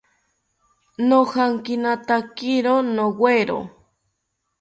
Nojankinatakiro 1.07 2.73
nowero 2.95 3.59